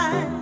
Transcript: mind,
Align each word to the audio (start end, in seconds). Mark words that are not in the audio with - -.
mind, 0.00 0.39